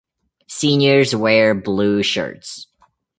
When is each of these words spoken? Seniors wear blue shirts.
Seniors 0.47 1.15
wear 1.15 1.53
blue 1.53 2.01
shirts. 2.01 2.65